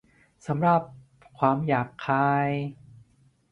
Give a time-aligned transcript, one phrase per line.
[0.47, 0.81] สำหรับ
[1.37, 2.49] ความหยาบคาย?